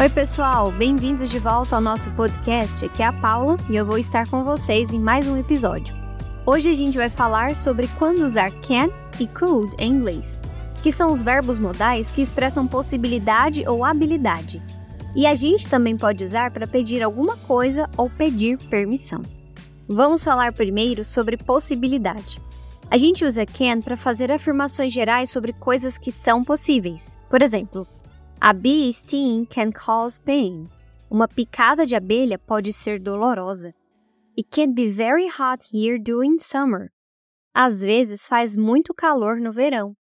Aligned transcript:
Oi, 0.00 0.08
pessoal, 0.08 0.72
bem-vindos 0.72 1.28
de 1.28 1.38
volta 1.38 1.76
ao 1.76 1.82
nosso 1.82 2.10
podcast. 2.12 2.86
Aqui 2.86 3.02
é 3.02 3.06
a 3.06 3.12
Paula 3.12 3.58
e 3.68 3.76
eu 3.76 3.84
vou 3.84 3.98
estar 3.98 4.26
com 4.30 4.42
vocês 4.42 4.94
em 4.94 4.98
mais 4.98 5.28
um 5.28 5.36
episódio. 5.36 5.94
Hoje 6.46 6.70
a 6.70 6.74
gente 6.74 6.96
vai 6.96 7.10
falar 7.10 7.54
sobre 7.54 7.86
quando 7.98 8.20
usar 8.20 8.50
can 8.62 8.88
e 9.20 9.26
could 9.26 9.76
em 9.78 9.92
inglês, 9.92 10.40
que 10.82 10.90
são 10.90 11.12
os 11.12 11.20
verbos 11.20 11.58
modais 11.58 12.10
que 12.10 12.22
expressam 12.22 12.66
possibilidade 12.66 13.68
ou 13.68 13.84
habilidade. 13.84 14.62
E 15.14 15.26
a 15.26 15.34
gente 15.34 15.68
também 15.68 15.98
pode 15.98 16.24
usar 16.24 16.50
para 16.50 16.66
pedir 16.66 17.02
alguma 17.02 17.36
coisa 17.36 17.86
ou 17.94 18.08
pedir 18.08 18.56
permissão. 18.70 19.20
Vamos 19.86 20.24
falar 20.24 20.54
primeiro 20.54 21.04
sobre 21.04 21.36
possibilidade. 21.36 22.40
A 22.90 22.96
gente 22.96 23.22
usa 23.22 23.44
can 23.44 23.82
para 23.82 23.98
fazer 23.98 24.32
afirmações 24.32 24.94
gerais 24.94 25.28
sobre 25.28 25.52
coisas 25.52 25.98
que 25.98 26.10
são 26.10 26.42
possíveis. 26.42 27.18
Por 27.28 27.42
exemplo, 27.42 27.86
a 28.42 28.54
bee 28.54 28.90
sting 28.90 29.44
can 29.44 29.70
cause 29.70 30.18
pain. 30.18 30.70
Uma 31.10 31.28
picada 31.28 31.84
de 31.84 31.94
abelha 31.94 32.38
pode 32.38 32.72
ser 32.72 32.98
dolorosa. 32.98 33.74
It 34.34 34.48
can 34.50 34.72
be 34.72 34.90
very 34.90 35.28
hot 35.28 35.68
here 35.70 35.98
during 35.98 36.38
summer. 36.38 36.90
Às 37.54 37.82
vezes 37.82 38.26
faz 38.26 38.56
muito 38.56 38.94
calor 38.94 39.38
no 39.40 39.52
verão. 39.52 39.94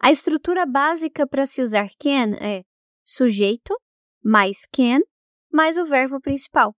A 0.00 0.12
estrutura 0.12 0.64
básica 0.64 1.26
para 1.26 1.46
se 1.46 1.62
usar 1.62 1.88
can 1.98 2.36
é 2.40 2.62
sujeito 3.04 3.74
mais 4.22 4.66
can 4.72 5.00
mais 5.52 5.76
o 5.76 5.84
verbo 5.84 6.20
principal. 6.20 6.74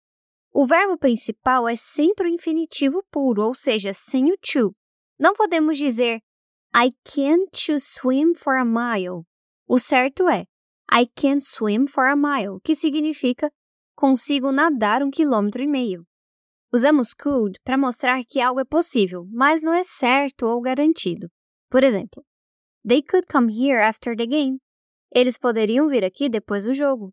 O 0.50 0.64
verbo 0.64 0.96
principal 0.96 1.68
é 1.68 1.76
sempre 1.76 2.26
o 2.26 2.32
infinitivo 2.32 3.04
puro, 3.10 3.42
ou 3.42 3.54
seja, 3.54 3.92
sem 3.92 4.32
o 4.32 4.36
to. 4.38 4.74
Não 5.18 5.34
podemos 5.34 5.76
dizer 5.76 6.20
I 6.74 6.90
can't 7.04 7.50
to 7.66 7.78
swim 7.78 8.34
for 8.34 8.56
a 8.56 8.64
mile. 8.64 9.24
O 9.68 9.78
certo 9.78 10.26
é 10.28 10.46
I 10.92 11.06
can 11.14 11.40
swim 11.40 11.86
for 11.86 12.06
a 12.06 12.16
mile, 12.16 12.60
que 12.62 12.74
significa 12.74 13.50
consigo 13.94 14.52
nadar 14.52 15.02
um 15.02 15.10
quilômetro 15.10 15.62
e 15.62 15.66
meio. 15.66 16.06
Usamos 16.72 17.14
could 17.14 17.58
para 17.64 17.78
mostrar 17.78 18.22
que 18.24 18.40
algo 18.40 18.60
é 18.60 18.64
possível, 18.64 19.26
mas 19.30 19.62
não 19.62 19.72
é 19.72 19.82
certo 19.82 20.46
ou 20.46 20.60
garantido. 20.60 21.28
Por 21.70 21.82
exemplo, 21.82 22.24
They 22.86 23.02
could 23.02 23.26
come 23.26 23.50
here 23.50 23.80
after 23.80 24.14
the 24.14 24.26
game. 24.26 24.60
Eles 25.12 25.36
poderiam 25.36 25.88
vir 25.88 26.04
aqui 26.04 26.28
depois 26.28 26.66
do 26.66 26.72
jogo. 26.72 27.12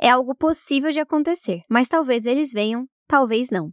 É 0.00 0.10
algo 0.10 0.34
possível 0.34 0.90
de 0.90 0.98
acontecer, 0.98 1.62
mas 1.68 1.88
talvez 1.88 2.26
eles 2.26 2.52
venham, 2.52 2.88
talvez 3.06 3.48
não. 3.48 3.70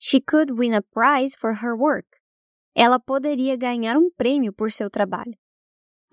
She 0.00 0.20
could 0.20 0.52
win 0.52 0.74
a 0.74 0.82
prize 0.82 1.36
for 1.38 1.52
her 1.62 1.76
work. 1.76 2.08
Ela 2.74 2.98
poderia 2.98 3.56
ganhar 3.56 3.96
um 3.96 4.10
prêmio 4.10 4.52
por 4.52 4.72
seu 4.72 4.90
trabalho. 4.90 5.36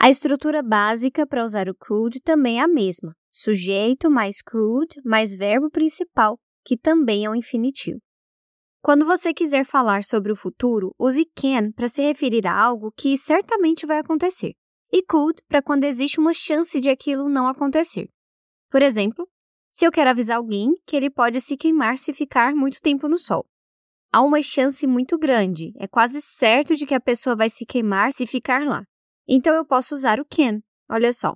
A 0.02 0.10
estrutura 0.10 0.64
básica 0.64 1.28
para 1.28 1.44
usar 1.44 1.68
o 1.68 1.76
could 1.76 2.22
também 2.22 2.58
é 2.58 2.64
a 2.64 2.68
mesma: 2.70 3.14
sujeito 3.30 4.10
mais 4.10 4.42
could 4.42 4.96
mais 5.04 5.36
verbo 5.36 5.70
principal, 5.70 6.40
que 6.64 6.78
também 6.78 7.26
é 7.26 7.30
um 7.30 7.36
infinitivo. 7.36 8.00
Quando 8.82 9.06
você 9.06 9.34
quiser 9.34 9.66
falar 9.66 10.06
sobre 10.06 10.32
o 10.32 10.38
futuro, 10.38 10.96
use 10.98 11.26
can 11.36 11.74
para 11.74 11.90
se 11.90 12.02
referir 12.02 12.48
a 12.48 12.58
algo 12.58 12.94
que 12.96 13.18
certamente 13.18 13.86
vai 13.86 14.00
acontecer, 14.00 14.54
e 14.90 15.04
could 15.04 15.42
para 15.50 15.62
quando 15.62 15.84
existe 15.84 16.18
uma 16.18 16.32
chance 16.32 16.80
de 16.80 16.90
aquilo 16.90 17.28
não 17.28 17.46
acontecer. 17.46 18.08
Por 18.72 18.82
exemplo, 18.82 19.28
se 19.70 19.86
eu 19.86 19.92
quero 19.92 20.12
avisar 20.12 20.38
alguém 20.38 20.70
que 20.88 20.96
ele 20.96 21.10
pode 21.10 21.42
se 21.42 21.58
queimar 21.58 21.98
se 21.98 22.14
ficar 22.14 22.56
muito 22.56 22.80
tempo 22.80 23.10
no 23.10 23.18
sol. 23.18 23.46
Há 24.14 24.22
uma 24.22 24.42
chance 24.42 24.88
muito 24.88 25.18
grande, 25.18 25.74
é 25.78 25.90
quase 25.90 26.22
certo 26.22 26.74
de 26.74 26.86
que 26.86 26.96
a 26.96 27.02
pessoa 27.02 27.36
vai 27.36 27.50
se 27.50 27.66
queimar 27.66 28.14
se 28.14 28.26
ficar 28.26 28.66
lá. 28.66 28.86
Então 29.32 29.54
eu 29.54 29.64
posso 29.64 29.94
usar 29.94 30.20
o 30.20 30.26
can. 30.26 30.60
Olha 30.90 31.14
só. 31.14 31.36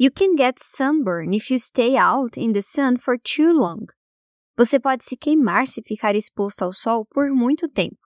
You 0.00 0.10
can 0.10 0.34
get 0.34 0.56
sunburn 0.58 1.36
if 1.36 1.50
you 1.50 1.58
stay 1.58 1.94
out 1.94 2.40
in 2.40 2.54
the 2.54 2.62
sun 2.62 2.96
for 2.96 3.18
too 3.20 3.52
long. 3.52 3.84
Você 4.56 4.80
pode 4.80 5.04
se 5.04 5.14
queimar 5.14 5.66
se 5.66 5.82
ficar 5.82 6.16
exposto 6.16 6.62
ao 6.62 6.72
sol 6.72 7.04
por 7.04 7.28
muito 7.30 7.68
tempo. 7.68 7.98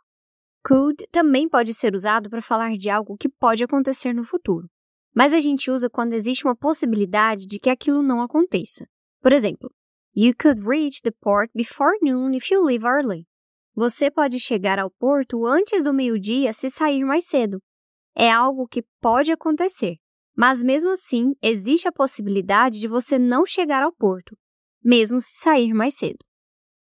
Could 0.64 1.06
também 1.12 1.48
pode 1.48 1.72
ser 1.72 1.94
usado 1.94 2.28
para 2.28 2.42
falar 2.42 2.76
de 2.76 2.90
algo 2.90 3.16
que 3.16 3.28
pode 3.28 3.62
acontecer 3.62 4.12
no 4.12 4.24
futuro, 4.24 4.68
mas 5.14 5.32
a 5.32 5.38
gente 5.38 5.70
usa 5.70 5.88
quando 5.88 6.14
existe 6.14 6.44
uma 6.44 6.56
possibilidade 6.56 7.46
de 7.46 7.60
que 7.60 7.70
aquilo 7.70 8.02
não 8.02 8.20
aconteça. 8.20 8.88
Por 9.22 9.32
exemplo, 9.32 9.72
You 10.14 10.34
could 10.34 10.66
reach 10.66 11.00
the 11.02 11.12
port 11.12 11.52
before 11.54 11.96
noon 12.02 12.34
if 12.34 12.50
you 12.50 12.60
leave 12.64 12.84
early. 12.84 13.24
Você 13.76 14.10
pode 14.10 14.40
chegar 14.40 14.80
ao 14.80 14.90
porto 14.90 15.46
antes 15.46 15.84
do 15.84 15.94
meio-dia 15.94 16.52
se 16.52 16.68
sair 16.68 17.04
mais 17.04 17.24
cedo 17.26 17.62
é 18.18 18.30
algo 18.30 18.66
que 18.66 18.82
pode 19.00 19.30
acontecer, 19.30 19.96
mas 20.36 20.64
mesmo 20.64 20.90
assim 20.90 21.34
existe 21.40 21.86
a 21.86 21.92
possibilidade 21.92 22.80
de 22.80 22.88
você 22.88 23.16
não 23.18 23.46
chegar 23.46 23.82
ao 23.82 23.92
porto, 23.92 24.36
mesmo 24.84 25.20
se 25.20 25.34
sair 25.34 25.72
mais 25.72 25.94
cedo. 25.94 26.18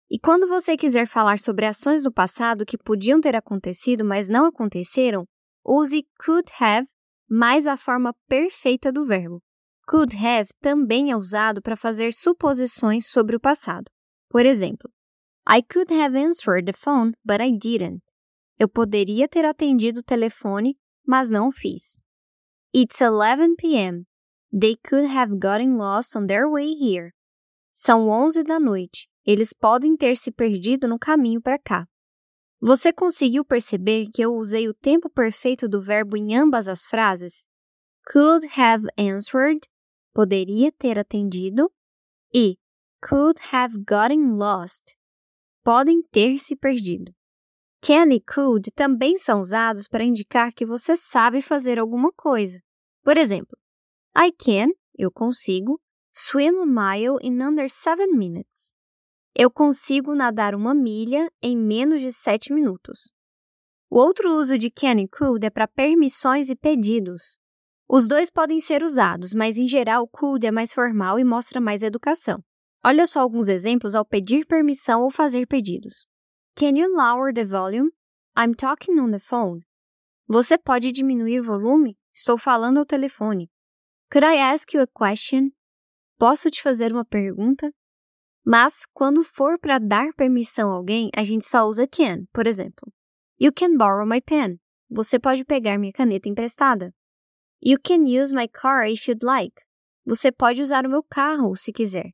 E 0.09 0.17
quando 0.17 0.47
você 0.47 0.77
quiser 0.77 1.07
falar 1.07 1.39
sobre 1.39 1.65
ações 1.65 2.03
do 2.03 2.13
passado 2.13 2.65
que 2.65 2.77
podiam 2.77 3.19
ter 3.19 3.35
acontecido, 3.35 4.05
mas 4.05 4.29
não 4.29 4.45
aconteceram, 4.45 5.25
use 5.65 6.07
could 6.23 6.49
have 6.59 6.87
mais 7.29 7.67
a 7.67 7.75
forma 7.75 8.13
perfeita 8.29 8.91
do 8.91 9.05
verbo. 9.05 9.41
Could 9.87 10.15
have 10.15 10.49
também 10.61 11.11
é 11.11 11.17
usado 11.17 11.61
para 11.61 11.75
fazer 11.75 12.13
suposições 12.13 13.07
sobre 13.07 13.35
o 13.35 13.39
passado. 13.39 13.85
Por 14.29 14.45
exemplo, 14.45 14.89
I 15.49 15.61
could 15.61 15.93
have 15.93 16.17
answered 16.17 16.65
the 16.65 16.77
phone, 16.77 17.13
but 17.23 17.41
I 17.41 17.51
didn't. 17.51 18.01
Eu 18.57 18.69
poderia 18.69 19.27
ter 19.27 19.43
atendido 19.43 19.99
o 19.99 20.03
telefone, 20.03 20.77
mas 21.05 21.29
não 21.29 21.51
fiz. 21.51 21.97
It's 22.73 23.01
11 23.01 23.55
p.m. 23.55 24.05
They 24.51 24.75
could 24.77 25.07
have 25.07 25.39
gotten 25.39 25.77
lost 25.77 26.15
on 26.15 26.27
their 26.27 26.49
way 26.49 26.73
here. 26.73 27.11
São 27.73 28.07
11 28.07 28.43
da 28.43 28.59
noite. 28.59 29.09
Eles 29.25 29.53
podem 29.53 29.97
ter 29.97 30.15
se 30.15 30.31
perdido 30.31 30.87
no 30.87 30.99
caminho 30.99 31.41
para 31.41 31.57
cá. 31.57 31.87
Você 32.61 32.93
conseguiu 32.93 33.43
perceber 33.43 34.07
que 34.13 34.21
eu 34.21 34.33
usei 34.35 34.67
o 34.67 34.73
tempo 34.73 35.09
perfeito 35.09 35.67
do 35.67 35.81
verbo 35.81 36.15
em 36.15 36.35
ambas 36.35 36.67
as 36.67 36.85
frases? 36.85 37.45
Could 38.11 38.47
have 38.57 38.87
answered, 38.97 39.59
poderia 40.13 40.71
ter 40.71 40.97
atendido, 40.97 41.71
e 42.33 42.57
could 43.01 43.39
have 43.51 43.77
gotten 43.79 44.37
lost, 44.37 44.95
podem 45.63 46.01
ter 46.11 46.37
se 46.37 46.55
perdido. 46.55 47.13
Can 47.85 48.11
e 48.11 48.19
could 48.19 48.71
também 48.71 49.15
são 49.15 49.39
usados 49.39 49.87
para 49.87 50.03
indicar 50.03 50.51
que 50.51 50.65
você 50.65 50.97
sabe 50.97 51.39
fazer 51.39 51.77
alguma 51.77 52.11
coisa. 52.11 52.59
Por 53.03 53.15
exemplo, 53.15 53.55
I 54.17 54.31
can, 54.31 54.69
eu 54.97 55.11
consigo, 55.11 55.79
swim 56.11 56.63
a 56.63 56.65
mile 56.65 57.19
in 57.21 57.39
under 57.43 57.69
seven 57.69 58.07
minutes. 58.17 58.73
Eu 59.35 59.51
consigo 59.51 60.15
nadar 60.15 60.55
uma 60.55 60.73
milha 60.73 61.31
em 61.39 61.55
menos 61.55 62.01
de 62.01 62.11
sete 62.11 62.51
minutos. 62.51 63.13
O 63.87 63.99
outro 63.99 64.33
uso 64.33 64.57
de 64.57 64.71
can 64.71 64.99
e 64.99 65.07
could 65.07 65.45
é 65.45 65.51
para 65.51 65.67
permissões 65.67 66.49
e 66.49 66.55
pedidos. 66.55 67.37
Os 67.87 68.07
dois 68.07 68.31
podem 68.31 68.59
ser 68.59 68.81
usados, 68.81 69.31
mas 69.31 69.59
em 69.59 69.67
geral 69.67 70.07
could 70.07 70.43
é 70.43 70.49
mais 70.49 70.73
formal 70.73 71.19
e 71.19 71.23
mostra 71.23 71.61
mais 71.61 71.83
educação. 71.83 72.43
Olha 72.83 73.05
só 73.05 73.19
alguns 73.19 73.47
exemplos 73.47 73.93
ao 73.93 74.03
pedir 74.03 74.47
permissão 74.47 75.03
ou 75.03 75.11
fazer 75.11 75.45
pedidos. 75.45 76.07
Can 76.55 76.77
you 76.77 76.95
lower 76.95 77.33
the 77.33 77.43
volume? 77.43 77.91
I'm 78.33 78.53
talking 78.53 78.97
on 78.97 79.11
the 79.11 79.19
phone. 79.19 79.65
Você 80.29 80.57
pode 80.57 80.93
diminuir 80.93 81.41
o 81.41 81.43
volume? 81.43 81.97
Estou 82.13 82.37
falando 82.37 82.77
ao 82.77 82.85
telefone. 82.85 83.51
Could 84.09 84.25
I 84.25 84.37
ask 84.37 84.73
you 84.73 84.81
a 84.81 84.87
question? 84.87 85.51
Posso 86.17 86.49
te 86.49 86.61
fazer 86.61 86.93
uma 86.93 87.03
pergunta? 87.03 87.73
Mas, 88.45 88.85
quando 88.93 89.21
for 89.21 89.59
para 89.59 89.79
dar 89.79 90.13
permissão 90.13 90.71
a 90.71 90.75
alguém, 90.75 91.09
a 91.13 91.25
gente 91.25 91.45
só 91.45 91.67
usa 91.67 91.85
can, 91.85 92.25
por 92.31 92.47
exemplo. 92.47 92.89
You 93.37 93.51
can 93.51 93.75
borrow 93.75 94.05
my 94.05 94.21
pen. 94.21 94.57
Você 94.89 95.19
pode 95.19 95.43
pegar 95.43 95.77
minha 95.77 95.91
caneta 95.91 96.29
emprestada. 96.29 96.93
You 97.61 97.77
can 97.83 98.05
use 98.05 98.33
my 98.33 98.47
car 98.47 98.87
if 98.87 99.09
you'd 99.09 99.25
like. 99.25 99.61
Você 100.05 100.31
pode 100.31 100.61
usar 100.61 100.85
o 100.85 100.89
meu 100.89 101.03
carro 101.03 101.53
se 101.57 101.73
quiser. 101.73 102.11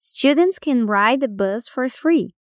Students 0.00 0.58
can 0.58 0.86
ride 0.86 1.20
the 1.20 1.28
bus 1.28 1.68
for 1.68 1.88
free. 1.88 2.34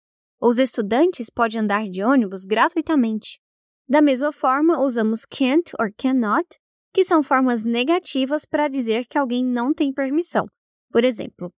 Os 0.41 0.59
estudantes 0.59 1.29
podem 1.29 1.61
andar 1.61 1.87
de 1.87 2.03
ônibus 2.03 2.45
gratuitamente. 2.45 3.39
Da 3.87 4.01
mesma 4.01 4.31
forma, 4.31 4.81
usamos 4.81 5.25
can't 5.25 5.71
or 5.79 5.91
cannot, 5.97 6.47
que 6.93 7.03
são 7.03 7.21
formas 7.21 7.63
negativas 7.63 8.45
para 8.45 8.67
dizer 8.67 9.05
que 9.07 9.17
alguém 9.17 9.45
não 9.45 9.73
tem 9.73 9.93
permissão. 9.93 10.47
Por 10.91 11.03
exemplo, 11.03 11.51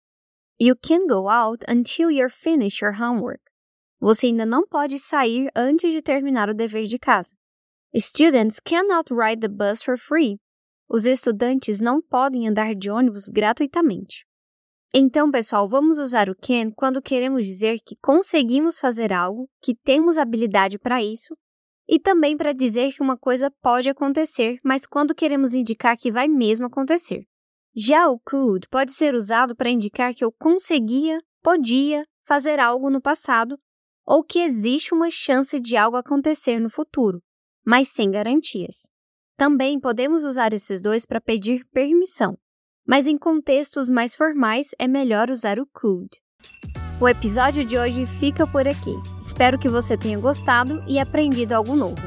You 0.60 0.76
can 0.76 1.06
go 1.08 1.30
out 1.30 1.64
until 1.68 2.10
you 2.10 2.30
finish 2.30 2.82
your 2.82 2.94
homework. 2.94 3.42
Você 4.00 4.28
ainda 4.28 4.46
não 4.46 4.68
pode 4.68 5.00
sair 5.00 5.50
antes 5.56 5.92
de 5.92 6.02
terminar 6.02 6.50
o 6.50 6.54
dever 6.54 6.86
de 6.86 7.00
casa. 7.00 7.36
Students 7.96 8.60
cannot 8.60 9.12
ride 9.12 9.40
the 9.40 9.48
bus 9.48 9.82
for 9.82 9.98
free. 9.98 10.40
Os 10.90 11.06
estudantes 11.06 11.80
não 11.80 12.02
podem 12.02 12.48
andar 12.48 12.76
de 12.76 12.90
ônibus 12.90 13.30
gratuitamente. 13.30 14.27
Então, 14.94 15.30
pessoal, 15.30 15.68
vamos 15.68 16.00
usar 16.00 16.30
o 16.30 16.36
can 16.36 16.72
quando 16.72 17.02
queremos 17.02 17.46
dizer 17.46 17.80
que 17.86 17.96
conseguimos 18.02 18.80
fazer 18.80 19.12
algo, 19.12 19.50
que 19.62 19.76
temos 19.76 20.18
habilidade 20.18 20.80
para 20.80 21.04
isso, 21.04 21.36
e 21.88 22.00
também 22.00 22.36
para 22.36 22.54
dizer 22.54 22.94
que 22.94 23.02
uma 23.02 23.18
coisa 23.18 23.52
pode 23.62 23.90
acontecer, 23.90 24.60
mas 24.64 24.86
quando 24.86 25.16
queremos 25.16 25.54
indicar 25.54 25.98
que 25.98 26.12
vai 26.12 26.28
mesmo 26.28 26.66
acontecer. 26.66 27.26
Já 27.76 28.10
o 28.10 28.20
could 28.20 28.68
pode 28.70 28.92
ser 28.92 29.14
usado 29.14 29.56
para 29.56 29.70
indicar 29.70 30.14
que 30.14 30.24
eu 30.24 30.32
conseguia, 30.32 31.20
podia 31.44 32.06
fazer 32.26 32.60
algo 32.60 32.90
no 32.90 33.02
passado 33.02 33.58
ou 34.06 34.24
que 34.24 34.40
existe 34.40 34.94
uma 34.94 35.10
chance 35.10 35.60
de 35.60 35.76
algo 35.76 35.98
acontecer 35.98 36.60
no 36.60 36.70
futuro, 36.70 37.22
mas 37.66 37.90
sem 37.90 38.10
garantias. 38.10 38.90
Também 39.38 39.80
podemos 39.80 40.24
usar 40.24 40.54
esses 40.54 40.82
dois 40.82 41.06
para 41.06 41.22
pedir 41.22 41.66
permissão, 41.72 42.38
mas 42.88 43.06
em 43.06 43.18
contextos 43.18 43.90
mais 43.90 44.16
formais 44.16 44.70
é 44.80 44.88
melhor 44.88 45.30
usar 45.30 45.60
o 45.60 45.68
could. 45.74 46.10
O 47.00 47.08
episódio 47.08 47.64
de 47.64 47.78
hoje 47.78 48.04
fica 48.06 48.48
por 48.48 48.68
aqui. 48.68 48.96
Espero 49.22 49.60
que 49.60 49.70
você 49.70 49.96
tenha 49.96 50.18
gostado 50.18 50.84
e 50.88 50.98
aprendido 50.98 51.54
algo 51.54 51.76
novo. 51.76 52.02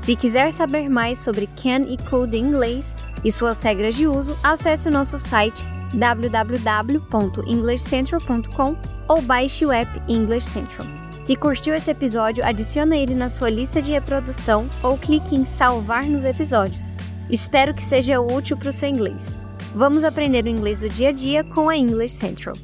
Se 0.00 0.14
quiser 0.14 0.52
saber 0.52 0.88
mais 0.88 1.18
sobre 1.18 1.48
can 1.60 1.82
e 1.88 1.96
could 2.08 2.36
em 2.36 2.44
inglês 2.44 2.94
e 3.24 3.32
suas 3.32 3.60
regras 3.62 3.96
de 3.96 4.06
uso, 4.06 4.38
acesse 4.42 4.88
o 4.88 4.92
nosso 4.92 5.18
site 5.18 5.60
www.englishcentral.com 5.94 8.76
ou 9.08 9.22
baixe 9.22 9.64
o 9.66 9.72
app 9.72 9.90
English 10.06 10.46
Central. 10.46 10.86
Se 11.24 11.34
curtiu 11.34 11.74
esse 11.74 11.90
episódio, 11.90 12.44
adicione 12.44 13.02
ele 13.02 13.14
na 13.14 13.28
sua 13.28 13.50
lista 13.50 13.82
de 13.82 13.90
reprodução 13.90 14.70
ou 14.82 14.96
clique 14.96 15.34
em 15.34 15.44
salvar 15.44 16.04
nos 16.04 16.24
episódios. 16.24 16.94
Espero 17.28 17.74
que 17.74 17.82
seja 17.82 18.20
útil 18.20 18.56
para 18.56 18.70
o 18.70 18.72
seu 18.72 18.88
inglês. 18.88 19.36
Vamos 19.78 20.02
aprender 20.02 20.44
o 20.44 20.48
inglês 20.48 20.80
do 20.80 20.88
dia 20.88 21.10
a 21.10 21.12
dia 21.12 21.44
com 21.44 21.68
a 21.68 21.76
English 21.76 22.12
Central. 22.12 22.56